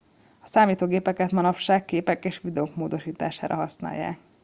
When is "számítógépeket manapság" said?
0.45-1.85